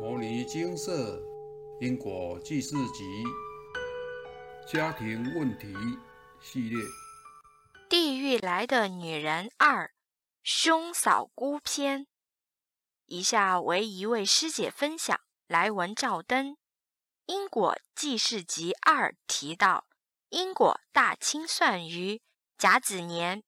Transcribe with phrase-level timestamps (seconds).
[0.00, 1.20] 摩尼精舍
[1.78, 3.22] 因果记事集
[4.66, 5.74] 家庭问题
[6.40, 6.82] 系列，
[7.86, 9.92] 地狱来的女人二，
[10.42, 12.06] 兄嫂姑篇。
[13.04, 16.56] 以下为一位师姐分享来文照灯。
[17.26, 19.86] 因果记事集二提到，
[20.30, 22.22] 因果大清算于
[22.56, 23.44] 甲子年，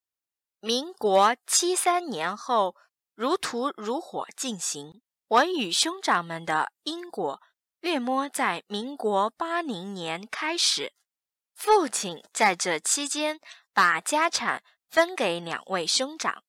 [0.61, 2.77] 民国七三年后，
[3.14, 5.02] 如荼如火进行。
[5.32, 7.40] 我与兄长们的因果，
[7.80, 10.92] 约摸在民国八零年开始。
[11.54, 13.40] 父亲在这期间
[13.73, 16.45] 把家产分给两位兄长。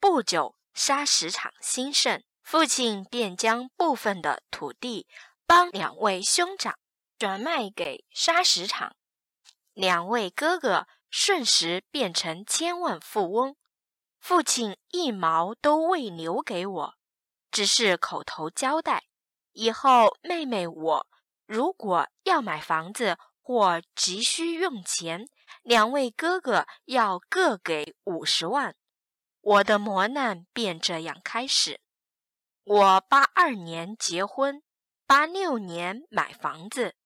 [0.00, 5.06] 不久，砂石场兴盛，父亲便将部分的土地
[5.46, 6.78] 帮两位兄长
[7.18, 8.96] 转卖给砂石场，
[9.74, 13.54] 两位哥哥瞬时变成千万富翁。
[14.18, 16.94] 父亲一毛都未留给我。
[17.54, 19.04] 只是口头交代，
[19.52, 21.06] 以后妹妹我
[21.46, 25.28] 如果要买房子或急需用钱，
[25.62, 28.74] 两位哥哥要各给五十万。
[29.40, 31.80] 我的磨难便这样开始。
[32.64, 34.60] 我八二年结婚，
[35.06, 36.96] 八六年买房子，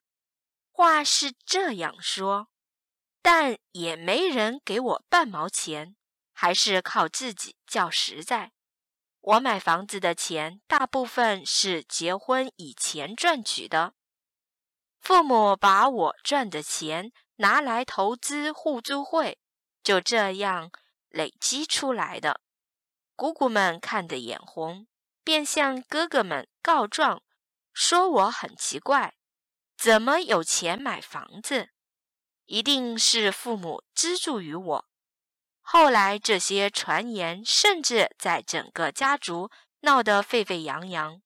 [0.70, 2.48] 话是这样说，
[3.20, 5.94] 但也没人给我半毛钱，
[6.32, 8.52] 还是靠自己较实在。
[9.28, 13.92] 我买房子的钱大部分是结婚以前赚取的，
[15.00, 19.38] 父母把我赚的钱拿来投资互助会，
[19.82, 20.70] 就这样
[21.10, 22.40] 累积出来的。
[23.14, 24.86] 姑姑们看得眼红，
[25.22, 27.22] 便向哥哥们告状，
[27.74, 29.14] 说我很奇怪，
[29.76, 31.68] 怎么有钱买房子？
[32.46, 34.88] 一定是父母资助于我。
[35.70, 41.20] 后来，这些传言甚至在整个家族闹得沸沸扬扬。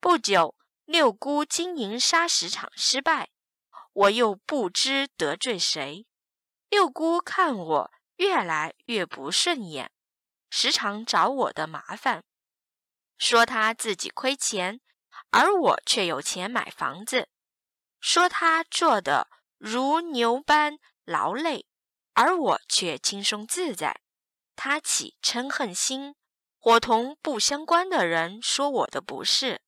[0.00, 3.28] 不久，六姑经营砂石场失败，
[3.92, 6.06] 我又不知得罪谁。
[6.70, 9.92] 六姑看我越来越不顺眼，
[10.48, 12.24] 时常找我的麻烦，
[13.18, 14.80] 说他自己亏钱，
[15.30, 17.26] 而我却有钱买房子；
[18.00, 19.28] 说他做的
[19.58, 21.66] 如牛般劳累。
[22.16, 24.00] 而我却轻松自在，
[24.56, 26.14] 他起嗔恨心，
[26.58, 29.60] 伙同不相关的人说我的不是。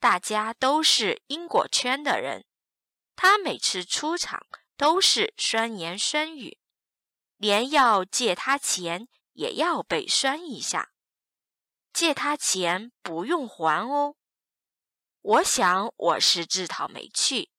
[0.00, 2.44] 大家都是因果圈的人，
[3.14, 4.44] 他每次出场
[4.76, 6.58] 都是酸言酸语，
[7.36, 10.90] 连要借他钱也要被酸一下。
[11.92, 14.16] 借他钱不用还哦。
[15.22, 17.50] 我想我是自讨没趣，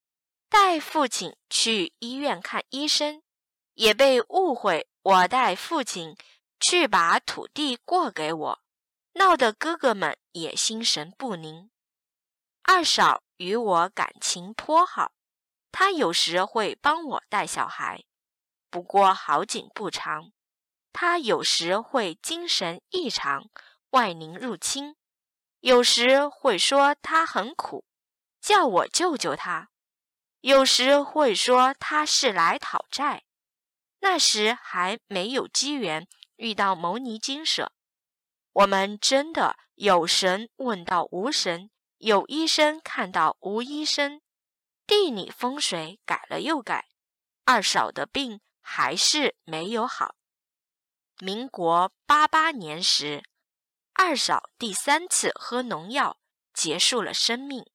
[0.49, 3.23] 带父亲去医院看医生。
[3.79, 6.17] 也被误会，我带父亲
[6.59, 8.59] 去把土地过给我，
[9.13, 11.71] 闹得哥哥们也心神不宁。
[12.63, 15.13] 二嫂与我感情颇好，
[15.71, 18.03] 她有时会帮我带小孩，
[18.69, 20.33] 不过好景不长，
[20.91, 23.49] 她有时会精神异常，
[23.91, 24.97] 外灵入侵，
[25.61, 27.85] 有时会说她很苦，
[28.41, 29.69] 叫我救救她，
[30.41, 33.23] 有时会说她是来讨债。
[34.01, 37.73] 那时还没有机缘遇到牟尼金舍，
[38.53, 44.21] 我们真的有神问到无神，有医生看到无医生，
[44.87, 46.87] 地理风水改了又改，
[47.45, 50.15] 二嫂的病还是没有好。
[51.19, 53.23] 民国八八年时，
[53.93, 56.17] 二嫂第三次喝农药，
[56.53, 57.65] 结束了生命。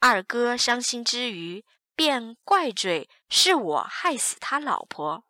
[0.00, 1.64] 二哥伤心之余，
[1.94, 5.26] 便怪罪是我害死他老婆。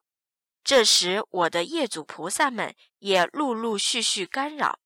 [0.65, 4.78] 这时，我的业主菩萨们也陆陆续续干扰，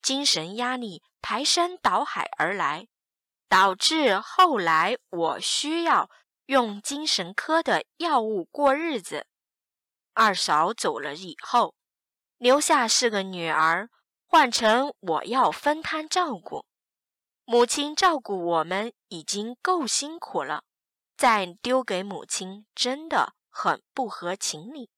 [0.00, 2.86] 精神压力排山倒海而来，
[3.48, 6.08] 导致后来我需要
[6.46, 9.26] 用精神科的药物过日子。
[10.14, 11.74] 二嫂走了以后，
[12.38, 13.90] 留下四个女儿，
[14.24, 16.64] 换成我要分摊照顾。
[17.44, 20.62] 母亲照顾我们已经够辛苦了，
[21.16, 24.88] 再丢给母亲，真的很不合情理。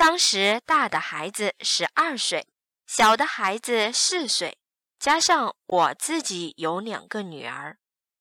[0.00, 2.48] 当时大的孩子十二岁，
[2.86, 4.56] 小的孩子四岁，
[4.98, 7.76] 加上我自己有两个女儿，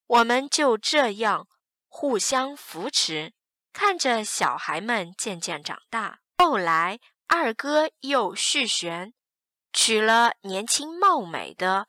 [0.05, 1.47] 我们就这样
[1.87, 3.31] 互相扶持，
[3.71, 6.19] 看着小孩们渐渐长大。
[6.37, 9.13] 后来二哥又续弦，
[9.71, 11.87] 娶了年轻貌美的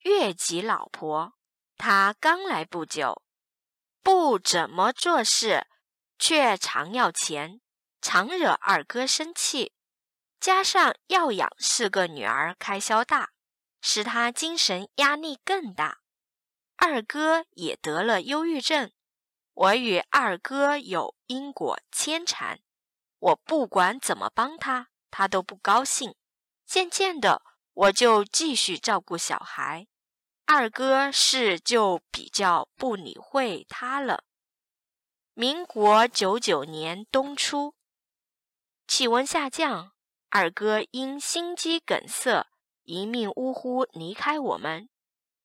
[0.00, 1.34] 越级老婆。
[1.76, 3.22] 他刚来不久，
[4.02, 5.68] 不怎么做事，
[6.18, 7.60] 却常要钱。
[8.02, 9.72] 常惹二哥生气，
[10.40, 13.30] 加上要养四个女儿，开销大，
[13.80, 16.00] 使他精神压力更大。
[16.76, 18.90] 二哥也得了忧郁症。
[19.52, 22.60] 我与二哥有因果牵缠，
[23.18, 26.14] 我不管怎么帮他，他都不高兴。
[26.64, 27.42] 渐渐的，
[27.74, 29.86] 我就继续照顾小孩，
[30.46, 34.24] 二哥是就比较不理会他了。
[35.34, 37.74] 民国九九年冬初，
[38.90, 39.92] 气温下降，
[40.30, 42.48] 二哥因心肌梗塞
[42.82, 44.88] 一命呜呼离开我们。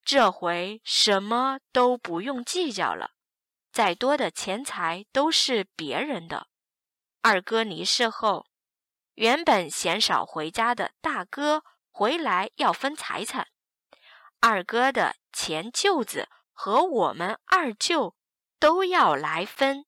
[0.04, 3.12] 这回什么都不用计较了，
[3.72, 6.48] 再多的钱财都是别人的。
[7.22, 8.48] 二哥离世后，
[9.14, 13.50] 原本嫌少回家的大哥回来要分财产，
[14.40, 18.16] 二哥的前舅子和我们二舅
[18.60, 19.86] 都要来分，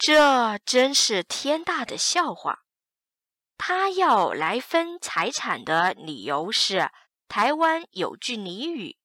[0.00, 2.64] 这真是天大的笑话。
[3.56, 6.90] 他要来分财产的理由是。
[7.28, 8.96] 台湾有句俚语：“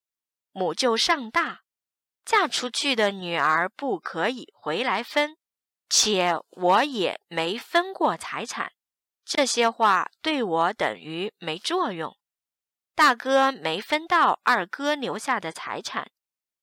[0.51, 1.61] 母舅上大，
[2.25, 5.37] 嫁出去的女儿不可以回来分。”
[5.87, 8.71] 且我也没分过财产，
[9.23, 12.17] 这些话对我等于没作用。
[12.95, 16.09] 大哥没分到二哥留下的财产，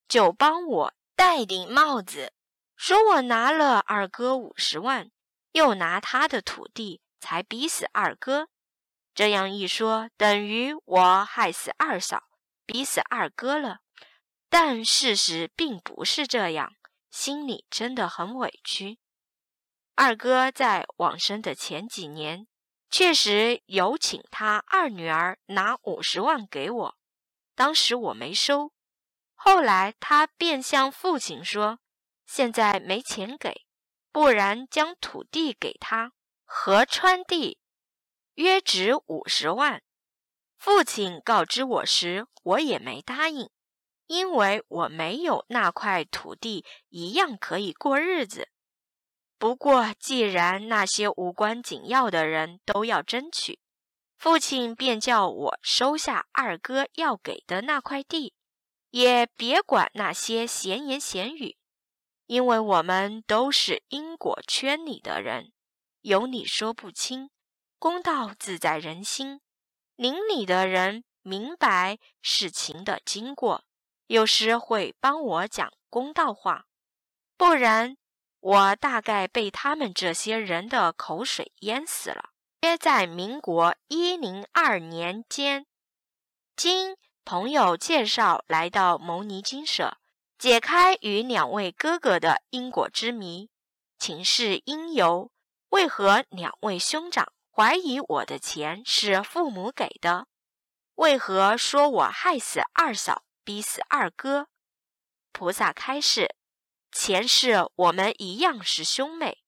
[0.09, 2.33] 就帮我戴顶帽子，
[2.85, 5.09] 说我拿了二哥五十万，
[5.53, 8.49] 又拿他的土地，才逼死二哥。
[9.15, 12.25] 这样一说，等于我害死二嫂，
[12.67, 13.79] 逼死二哥了。
[14.49, 16.73] 但事实并不是这样，
[17.09, 18.99] 心里真的很委屈。
[19.95, 22.49] 二哥在往生的前几年，
[22.91, 26.97] 确实有请他二女儿拿五十万给我，
[27.55, 28.73] 当时我没收。
[29.37, 31.79] 后来他便向父亲说
[32.35, 33.67] ：“现在没钱给，
[34.11, 36.13] 不然将土地给他，
[36.47, 37.59] 河川地。”
[38.37, 39.83] 约值五十万。
[40.57, 43.51] 父亲告知我时，我也没答应，
[44.07, 48.49] 因为我没有那块土地，一样可以过日子。
[49.37, 53.61] 不过，既然那些无关紧要的人都要争取，
[54.17, 58.33] 父亲便叫我收下二哥要给的那块地，
[58.89, 61.59] 也别管那些闲言闲语，
[62.33, 65.53] 因为我们都是因果圈里的人，
[66.01, 67.29] 有理说不清。
[67.79, 69.43] 公道自在人心，
[69.97, 73.65] 邻里的人明白事情的经过，
[74.07, 76.65] 有时会帮我讲公道话，
[77.37, 77.99] 不然
[78.41, 82.31] 我大概被他们这些人的口水淹死了。
[82.63, 85.67] 约在民国一零二年间，
[86.57, 86.97] 经
[87.27, 89.99] 朋友介绍来到牟尼精舍，
[90.43, 93.49] 解开与两位哥哥的因果之谜，
[93.97, 95.31] 请示因由，
[95.69, 97.33] 为何两位兄长？
[97.53, 100.27] 怀疑我的钱是父母给的，
[100.97, 104.49] 为何说我害死二嫂，逼死二哥？
[105.31, 106.35] 菩萨开示：
[106.91, 109.45] 前世我们一样是兄妹，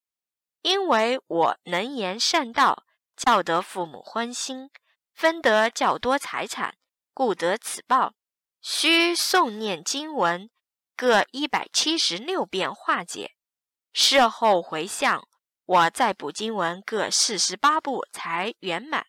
[0.62, 2.84] 因为我能言善道，
[3.16, 4.70] 教得父母欢心，
[5.12, 6.76] 分得较多财产，
[7.12, 8.14] 故得此报。
[8.62, 10.48] 需诵念经文
[10.96, 13.34] 各一百七十六遍化解，
[13.92, 15.26] 事后回向。
[15.66, 19.06] 我再补经文各四十八部才圆满。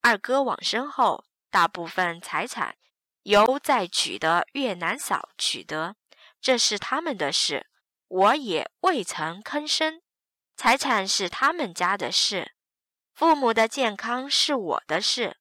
[0.00, 2.76] 二哥往生后，大部分财产
[3.22, 5.94] 由在娶的越南嫂取得，
[6.40, 7.68] 这是他们的事，
[8.08, 10.02] 我也未曾吭声。
[10.56, 12.54] 财产是他们家的事，
[13.14, 15.38] 父母的健康是我的事。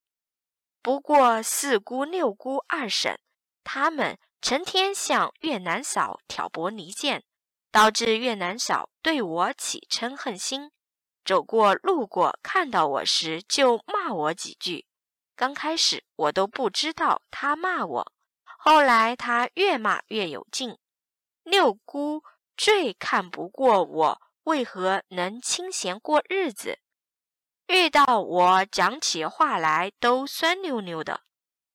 [0.83, 3.19] 不过四姑六姑二婶
[3.63, 7.23] 他们成天向越南嫂挑拨离间。
[7.71, 10.71] 导致越南嫂对我起嗔恨心，
[11.25, 14.85] 走过路过看到我时就骂我几句。
[15.35, 18.13] 刚开始我都不知道他骂我，
[18.45, 20.77] 后来他越骂越有劲。
[21.43, 22.23] 六姑
[22.55, 26.79] 最看不过我为何能清闲过日子，
[27.67, 31.23] 遇到我讲起话来都酸溜溜的，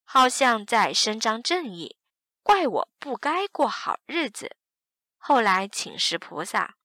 [0.05, 1.99] 好像在伸张正义，
[2.43, 4.57] 怪我不该过好日子。
[5.17, 6.77] 后来请示菩萨，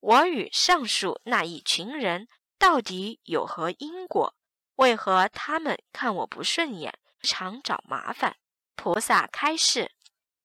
[0.00, 4.34] 我与上述那一群人到底有何因果？
[4.76, 8.36] 为何他们看我不顺眼，常找麻烦？
[8.74, 9.92] 菩萨开示：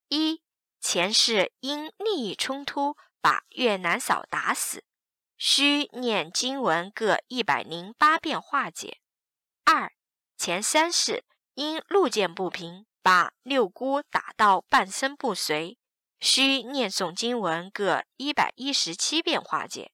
[0.08, 0.42] 一
[0.80, 4.84] 前世因利益冲突把越南嫂打死，
[5.36, 9.00] 需念经文各一百零八遍化解；
[9.64, 9.92] 二
[10.36, 11.24] 前三世
[11.54, 15.76] 因路见不平把六姑打到半身不遂。
[16.20, 19.90] 需念诵经文各一百一十七遍化解。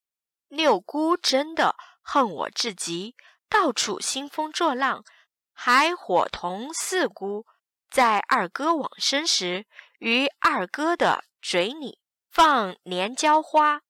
[0.49, 3.15] 六姑真的恨我至极，
[3.47, 5.05] 到处兴风作浪，
[5.53, 7.45] 还伙同四姑
[7.89, 9.65] 在二哥往生时
[9.99, 11.97] 于二哥的嘴里
[12.29, 13.83] 放连椒花，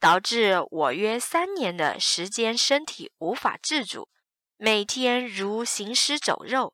[0.00, 4.08] 导致我约三年的时间身体无法自主，
[4.56, 6.72] 每天如行尸走肉。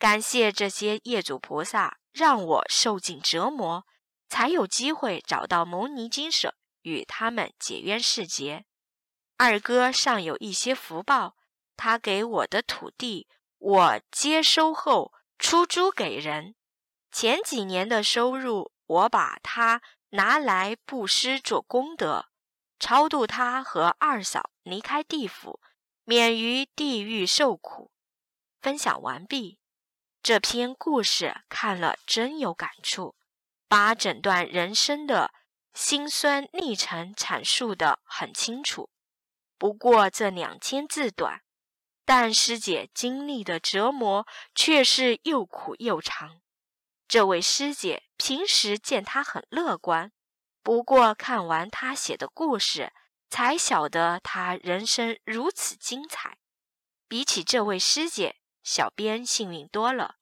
[0.00, 3.84] 感谢这些业主菩萨，让我受尽折磨，
[4.30, 8.64] 才有机会找到牟尼精舍，与他们解冤释结。
[9.36, 11.36] 二哥尚有一些福报，
[11.76, 13.28] 他给我的土地，
[13.58, 16.54] 我接收后出租给人。
[17.12, 22.30] 前几年的收入，我把它拿来布施做功德，
[22.78, 25.60] 超度他和二嫂离开地府，
[26.04, 27.92] 免于地狱受苦。
[28.62, 29.59] 分享完毕。
[30.22, 33.16] 这篇故事看了真有感触，
[33.66, 35.32] 把整段人生的
[35.72, 38.90] 辛酸历程阐述的很清楚。
[39.56, 41.40] 不过这两千字短，
[42.04, 46.42] 但师姐经历的折磨却是又苦又长。
[47.08, 50.12] 这位师姐平时见她很乐观，
[50.62, 52.92] 不过看完她写的故事，
[53.30, 56.36] 才晓得她人生如此精彩。
[57.08, 58.39] 比起这位师姐。
[58.62, 60.16] 小编幸运多了，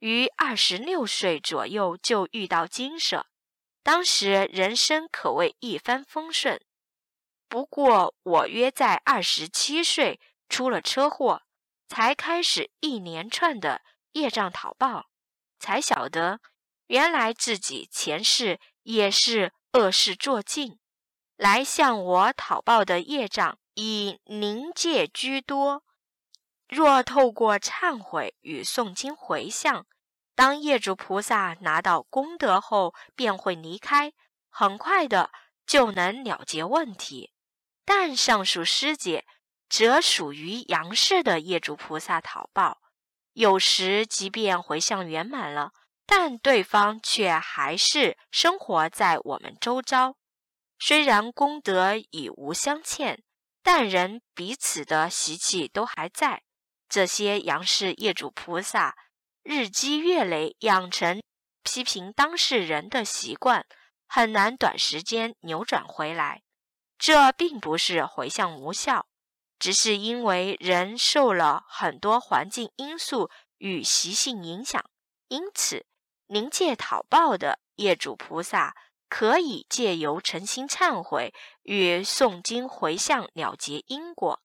[0.00, 3.26] 于二十六岁左右就遇到金舍，
[3.82, 6.60] 当时人生可谓一帆风顺。
[7.48, 11.42] 不过我约在二十七岁出了车祸，
[11.88, 13.82] 才开始一连串的
[14.12, 15.06] 业障讨报，
[15.60, 16.40] 才晓得
[16.88, 20.80] 原来自己前世也是恶事做尽，
[21.36, 25.83] 来向我讨报的业障以灵界居多。
[26.68, 29.86] 若透过忏悔与诵经回向，
[30.34, 34.12] 当业主菩萨拿到功德后，便会离开，
[34.48, 35.30] 很快的
[35.66, 37.32] 就能了结问题。
[37.84, 39.24] 但上述师姐
[39.68, 42.80] 则属于阳世的业主菩萨讨报，
[43.34, 45.72] 有时即便回向圆满了，
[46.06, 50.16] 但对方却还是生活在我们周遭。
[50.78, 53.22] 虽然功德已无相欠，
[53.62, 56.42] 但人彼此的习气都还在。
[56.94, 58.96] 这些杨氏业主菩萨
[59.42, 61.20] 日积月累养成
[61.64, 63.66] 批评当事人的习惯，
[64.06, 66.42] 很难短时间扭转回来。
[66.96, 69.08] 这并不是回向无效，
[69.58, 74.80] 只是因为人受了很多环境因素与习性影响。
[75.26, 75.84] 因此，
[76.28, 78.76] 临界讨报的业主菩萨
[79.08, 81.34] 可以借由诚心忏悔
[81.64, 84.43] 与诵经回向了结因果。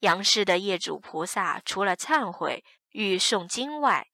[0.00, 4.08] 杨氏的业主菩萨除了忏悔与诵经外，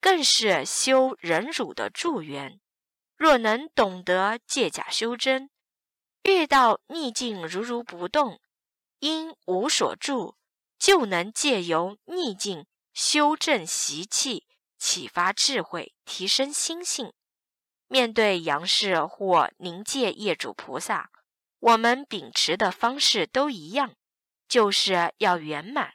[0.00, 2.60] 更是修忍辱的助缘。
[3.16, 5.48] 若能懂得借假修真，
[6.24, 8.40] 遇到逆境如如不动，
[8.98, 10.36] 因无所住，
[10.78, 14.46] 就能借由逆境修正习气，
[14.78, 17.12] 启发智慧，提升心性。
[17.88, 21.10] 面对杨氏或灵界业主菩萨，
[21.60, 23.94] 我们秉持的方式都一样。
[24.48, 25.94] 就是要圆满，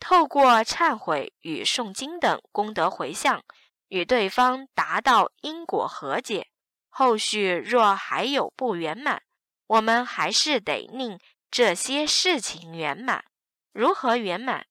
[0.00, 3.44] 透过忏悔与诵经等功德回向，
[3.88, 6.48] 与对方达到因果和解。
[6.88, 9.22] 后续若还有不圆满，
[9.66, 11.20] 我们还是得令
[11.50, 13.24] 这些事情圆满。
[13.72, 14.66] 如何圆满？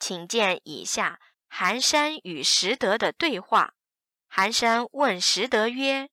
[0.00, 3.74] 请见以下寒山与拾得的对话。
[4.26, 6.10] 寒山问拾得曰：“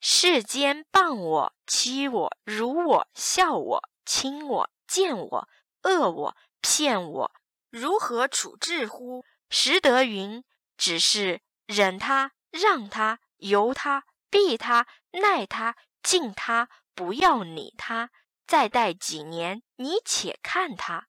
[0.00, 5.48] 世间谤我、欺我、辱我、笑我、亲我。”见我
[5.84, 7.32] 恶我骗我，
[7.70, 9.24] 如何处置乎？
[9.48, 10.42] 识得云：
[10.76, 18.10] 只是忍他，让他，由他，避他，耐他，敬他，不要理他。
[18.48, 21.06] 再待几年，你且看他。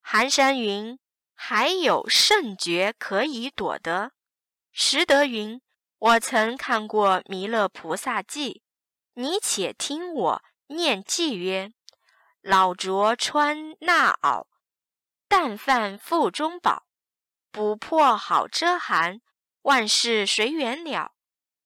[0.00, 0.98] 寒山云：
[1.36, 4.10] 还有甚诀可以躲得？
[4.72, 5.60] 识得云：
[5.98, 8.64] 我曾看过弥勒菩萨记，
[9.14, 11.72] 你且听我念记曰。
[12.40, 14.46] 老拙穿衲袄，
[15.28, 16.86] 但犯腹中宝。
[17.50, 19.20] 不破好遮寒，
[19.62, 21.12] 万事随缘了。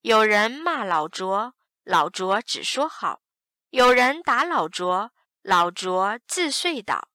[0.01, 3.21] 有人骂老拙，老拙只说好；
[3.71, 5.13] 有人打老拙，
[5.43, 7.09] 老拙自睡倒。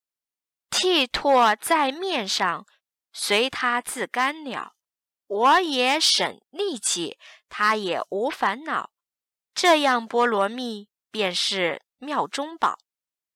[0.70, 2.68] 剃拓在面上，
[3.12, 4.74] 随他自干了。
[5.26, 7.18] 我也省力气，
[7.50, 8.92] 他也无烦恼。
[9.56, 12.78] 这样菠萝蜜便是妙中宝。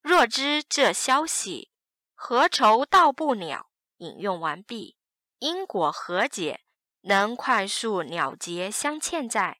[0.01, 1.70] 若知这消息，
[2.15, 3.70] 何愁到不了？
[3.98, 4.98] 引用完毕。
[5.39, 6.62] 因果和解，
[7.01, 9.60] 能快速了结相欠债，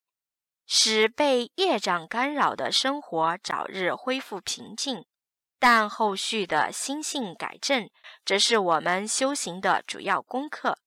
[0.68, 5.06] 使被业障干扰的生活早日恢复平静。
[5.60, 7.90] 但后续的心性改正，
[8.26, 10.78] 则是我们修行的主要功课。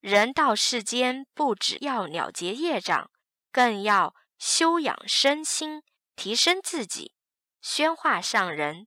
[0.00, 3.10] 人到世间，不只要了结业障，
[3.52, 5.82] 更要修养身心，
[6.16, 7.12] 提升自己，
[7.60, 8.86] 宣化上人。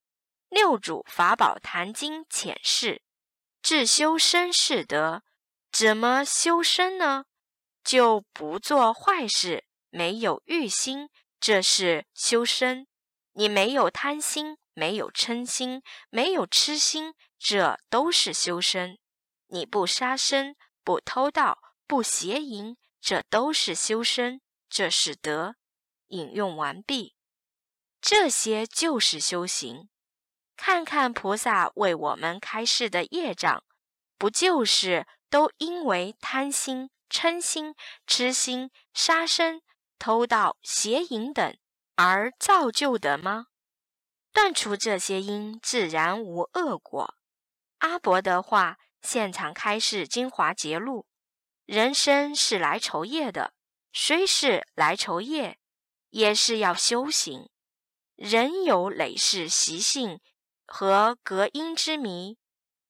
[0.49, 3.01] 六祖法宝坛经浅释：
[3.61, 5.23] 自修身是德，
[5.71, 7.23] 怎么修身呢？
[7.83, 11.09] 就不做坏事，没有欲心，
[11.39, 12.85] 这是修身。
[13.31, 18.99] 你没有贪心，没有嗔心，没有痴心，这都是修身。
[19.47, 25.55] 你不杀生，不偷盗，不邪淫，这都是修身，这是德。
[26.07, 27.15] 引用完毕。
[28.01, 29.87] 这些就是修行。
[30.57, 33.63] 看看菩萨为我们开示的业障，
[34.17, 37.73] 不就是都因为贪心、嗔心、
[38.05, 39.61] 痴心、杀生、
[39.97, 41.55] 偷盗、邪淫等
[41.95, 43.47] 而造就的吗？
[44.33, 47.15] 断除这些因，自然无恶果。
[47.79, 51.05] 阿伯的话，现场开示精华节录：
[51.65, 53.53] 人生是来酬业的，
[53.91, 55.57] 虽是来酬业，
[56.09, 57.49] 也是要修行。
[58.21, 60.19] 人有累世习性。
[60.67, 62.37] 和隔音之谜，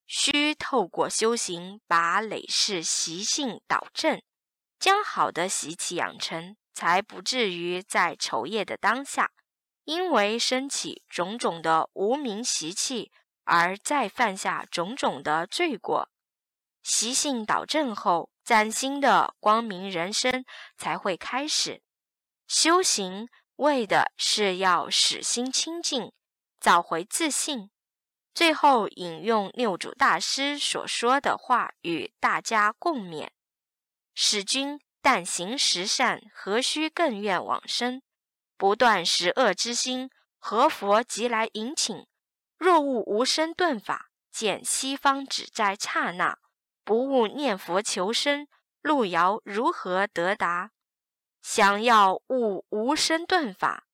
[0.05, 4.21] 需透过修行把累世习性导正，
[4.77, 9.31] 将好的习气养成，才不至于在丑业的当下，
[9.85, 13.11] 因为升起种种的无名习气，
[13.45, 16.09] 而再犯下种种的罪过。
[16.83, 20.43] 习性导正后，崭新的光明人生
[20.77, 21.81] 才会开始。
[22.47, 23.29] 修行
[23.61, 26.11] 为的是要使心清净。
[26.59, 27.71] 找回自信。
[28.35, 33.29] 最后引用六祖大师所说的话，与大家共勉：
[34.13, 38.01] 使君但行十善，何须更愿往生？
[38.57, 42.05] 不断十恶之心，何佛即来迎请？
[42.57, 46.35] 若悟无生顿法，见西方只在刹那；
[46.83, 48.47] 不悟念佛求生，
[48.81, 50.71] 路遥如何得达？
[51.41, 53.85] 想要悟无生顿法。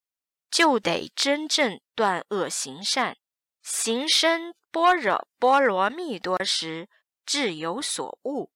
[0.50, 3.18] 就得真正断恶行善，
[3.62, 6.88] 行深般若波罗蜜多时，
[7.26, 8.50] 自有所悟。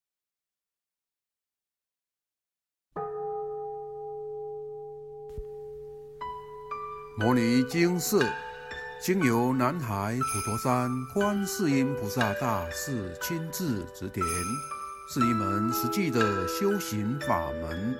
[7.17, 8.17] 摩尼经是，
[9.01, 14.25] 经由南海普陀山观世音菩萨大士亲自指点，
[15.13, 17.99] 是一门实际的修行法门。